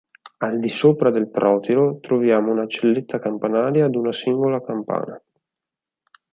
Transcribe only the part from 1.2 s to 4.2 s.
protiro troviamo una celletta campanaria ad una